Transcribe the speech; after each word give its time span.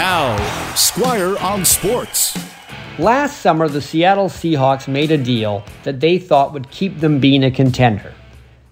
Now, 0.00 0.74
Squire 0.76 1.36
on 1.40 1.62
Sports. 1.66 2.34
Last 2.98 3.42
summer, 3.42 3.68
the 3.68 3.82
Seattle 3.82 4.30
Seahawks 4.30 4.88
made 4.88 5.10
a 5.10 5.18
deal 5.18 5.62
that 5.82 6.00
they 6.00 6.18
thought 6.18 6.54
would 6.54 6.70
keep 6.70 7.00
them 7.00 7.20
being 7.20 7.44
a 7.44 7.50
contender. 7.50 8.14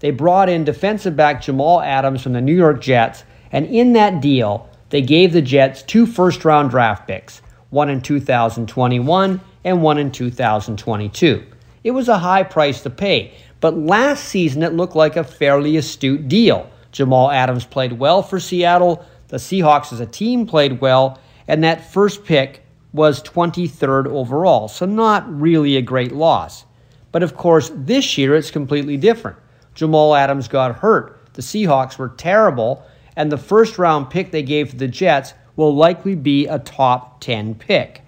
They 0.01 0.11
brought 0.11 0.49
in 0.49 0.65
defensive 0.65 1.17
back 1.17 1.43
Jamal 1.43 1.83
Adams 1.83 2.23
from 2.23 2.33
the 2.33 2.41
New 2.41 2.55
York 2.55 2.81
Jets, 2.81 3.25
and 3.53 3.67
in 3.67 3.93
that 3.93 4.23
deal, 4.23 4.71
they 4.89 5.03
gave 5.03 5.35
the 5.35 5.43
Jets 5.43 5.83
two 5.83 6.07
first 6.07 6.47
round 6.47 6.71
draft 6.71 7.07
picks, 7.07 7.43
one 7.69 7.91
in 7.91 8.01
2021 8.01 9.39
and 9.65 9.83
one 9.83 9.99
in 9.99 10.11
2022. 10.11 11.45
It 11.85 11.91
was 11.91 12.09
a 12.09 12.21
high 12.21 12.43
price 12.43 12.81
to 12.85 12.91
pay, 12.91 13.35
but 13.61 13.77
last 13.77 14.25
season 14.25 14.63
it 14.63 14.73
looked 14.73 14.97
like 14.97 15.17
a 15.17 15.25
fairly 15.25 15.77
astute 15.77 16.27
deal. 16.27 16.71
Jamal 16.91 17.31
Adams 17.31 17.67
played 17.67 17.93
well 17.93 18.23
for 18.23 18.41
Seattle, 18.41 19.05
the 19.29 19.37
Seahawks 19.37 19.93
as 19.93 20.01
a 20.01 20.07
team 20.07 20.47
played 20.47 20.81
well, 20.81 21.19
and 21.47 21.63
that 21.65 21.93
first 21.93 22.25
pick 22.25 22.65
was 22.93 23.23
23rd 23.23 24.07
overall, 24.07 24.69
so 24.69 24.87
not 24.87 25.41
really 25.41 25.77
a 25.77 25.83
great 25.83 26.13
loss. 26.13 26.65
But 27.13 27.23
of 27.23 27.37
course, 27.37 27.71
this 27.75 28.19
year 28.19 28.35
it's 28.35 28.51
completely 28.51 28.97
different. 28.97 29.37
Jamal 29.75 30.15
Adams 30.15 30.49
got 30.49 30.77
hurt. 30.77 31.19
The 31.35 31.43
Seahawks 31.43 31.99
were 31.99 32.09
terrible, 32.09 32.85
and 33.17 33.31
the 33.31 33.39
first 33.39 33.79
round 33.79 34.11
pick 34.11 34.31
they 34.31 34.43
gave 34.43 34.71
to 34.71 34.77
the 34.77 34.89
Jets 34.89 35.35
will 35.57 35.75
likely 35.75 36.15
be 36.15 36.47
a 36.47 36.59
top 36.59 37.21
10 37.21 37.55
pick. 37.55 38.03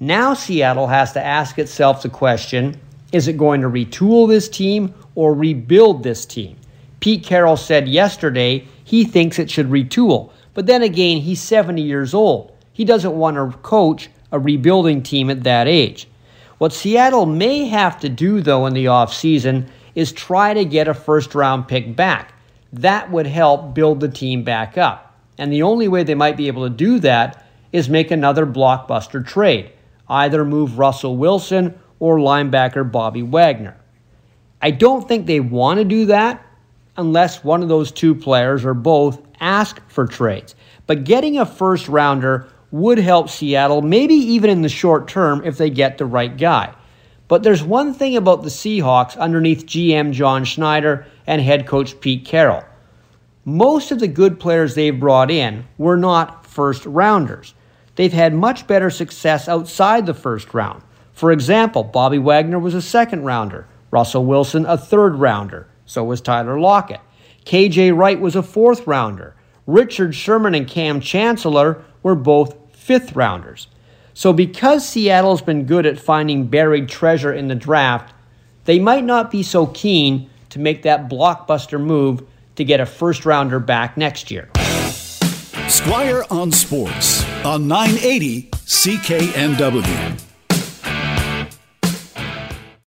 Now 0.00 0.34
Seattle 0.34 0.88
has 0.88 1.12
to 1.12 1.24
ask 1.24 1.58
itself 1.58 2.02
the 2.02 2.08
question 2.08 2.80
is 3.12 3.28
it 3.28 3.36
going 3.36 3.60
to 3.60 3.68
retool 3.68 4.26
this 4.26 4.48
team 4.48 4.94
or 5.14 5.34
rebuild 5.34 6.02
this 6.02 6.24
team? 6.24 6.56
Pete 7.00 7.22
Carroll 7.22 7.58
said 7.58 7.86
yesterday 7.86 8.66
he 8.84 9.04
thinks 9.04 9.38
it 9.38 9.50
should 9.50 9.68
retool, 9.68 10.32
but 10.54 10.66
then 10.66 10.82
again, 10.82 11.18
he's 11.18 11.40
70 11.40 11.82
years 11.82 12.14
old. 12.14 12.56
He 12.72 12.84
doesn't 12.84 13.16
want 13.16 13.36
to 13.36 13.56
coach 13.58 14.08
a 14.30 14.38
rebuilding 14.38 15.02
team 15.02 15.30
at 15.30 15.44
that 15.44 15.68
age. 15.68 16.08
What 16.58 16.72
Seattle 16.72 17.26
may 17.26 17.66
have 17.66 17.98
to 18.00 18.08
do, 18.08 18.40
though, 18.40 18.66
in 18.66 18.74
the 18.74 18.86
offseason 18.86 19.68
is 19.94 20.12
try 20.12 20.54
to 20.54 20.64
get 20.64 20.88
a 20.88 20.94
first 20.94 21.34
round 21.34 21.68
pick 21.68 21.94
back. 21.96 22.34
That 22.72 23.10
would 23.10 23.26
help 23.26 23.74
build 23.74 24.00
the 24.00 24.08
team 24.08 24.44
back 24.44 24.78
up. 24.78 25.18
And 25.38 25.52
the 25.52 25.62
only 25.62 25.88
way 25.88 26.04
they 26.04 26.14
might 26.14 26.36
be 26.36 26.46
able 26.46 26.68
to 26.68 26.74
do 26.74 26.98
that 27.00 27.46
is 27.72 27.88
make 27.88 28.10
another 28.10 28.46
blockbuster 28.46 29.26
trade, 29.26 29.72
either 30.08 30.44
move 30.44 30.78
Russell 30.78 31.16
Wilson 31.16 31.78
or 31.98 32.18
linebacker 32.18 32.90
Bobby 32.90 33.22
Wagner. 33.22 33.76
I 34.60 34.70
don't 34.70 35.08
think 35.08 35.26
they 35.26 35.40
want 35.40 35.78
to 35.78 35.84
do 35.84 36.06
that 36.06 36.46
unless 36.96 37.42
one 37.42 37.62
of 37.62 37.68
those 37.68 37.90
two 37.90 38.14
players 38.14 38.64
or 38.64 38.74
both 38.74 39.20
ask 39.40 39.80
for 39.88 40.06
trades. 40.06 40.54
But 40.86 41.04
getting 41.04 41.38
a 41.38 41.46
first 41.46 41.88
rounder 41.88 42.48
would 42.70 42.98
help 42.98 43.28
Seattle, 43.28 43.82
maybe 43.82 44.14
even 44.14 44.50
in 44.50 44.62
the 44.62 44.68
short 44.68 45.08
term 45.08 45.42
if 45.44 45.58
they 45.58 45.70
get 45.70 45.98
the 45.98 46.06
right 46.06 46.36
guy. 46.36 46.74
But 47.28 47.42
there's 47.42 47.62
one 47.62 47.94
thing 47.94 48.16
about 48.16 48.42
the 48.42 48.50
Seahawks 48.50 49.16
underneath 49.16 49.66
GM 49.66 50.12
John 50.12 50.44
Schneider 50.44 51.06
and 51.26 51.40
head 51.40 51.66
coach 51.66 51.98
Pete 52.00 52.24
Carroll. 52.24 52.64
Most 53.44 53.90
of 53.90 53.98
the 53.98 54.08
good 54.08 54.38
players 54.38 54.74
they've 54.74 54.98
brought 54.98 55.30
in 55.30 55.64
were 55.78 55.96
not 55.96 56.46
first 56.46 56.84
rounders. 56.86 57.54
They've 57.96 58.12
had 58.12 58.34
much 58.34 58.66
better 58.66 58.90
success 58.90 59.48
outside 59.48 60.06
the 60.06 60.14
first 60.14 60.54
round. 60.54 60.82
For 61.12 61.32
example, 61.32 61.84
Bobby 61.84 62.18
Wagner 62.18 62.58
was 62.58 62.74
a 62.74 62.82
second 62.82 63.24
rounder, 63.24 63.66
Russell 63.90 64.24
Wilson 64.24 64.64
a 64.66 64.78
third 64.78 65.16
rounder, 65.16 65.66
so 65.92 66.02
was 66.02 66.20
Tyler 66.20 66.58
Lockett. 66.58 67.00
KJ 67.44 67.96
Wright 67.96 68.20
was 68.20 68.34
a 68.34 68.42
fourth 68.42 68.86
rounder. 68.86 69.34
Richard 69.66 70.14
Sherman 70.14 70.54
and 70.54 70.66
Kam 70.66 71.00
Chancellor 71.00 71.84
were 72.02 72.14
both 72.14 72.56
fifth 72.74 73.14
rounders. 73.14 73.68
So, 74.14 74.32
because 74.32 74.86
Seattle's 74.88 75.42
been 75.42 75.64
good 75.64 75.86
at 75.86 75.98
finding 75.98 76.46
buried 76.46 76.88
treasure 76.88 77.32
in 77.32 77.48
the 77.48 77.54
draft, 77.54 78.14
they 78.64 78.78
might 78.78 79.04
not 79.04 79.30
be 79.30 79.42
so 79.42 79.66
keen 79.66 80.28
to 80.50 80.58
make 80.58 80.82
that 80.82 81.08
blockbuster 81.08 81.80
move 81.80 82.22
to 82.56 82.64
get 82.64 82.80
a 82.80 82.86
first 82.86 83.24
rounder 83.24 83.58
back 83.58 83.96
next 83.96 84.30
year. 84.30 84.50
Squire 85.68 86.24
on 86.30 86.52
Sports 86.52 87.24
on 87.44 87.66
980 87.66 88.50
CKNW. 88.50 90.31